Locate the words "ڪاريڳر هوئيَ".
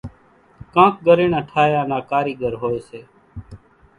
2.11-2.79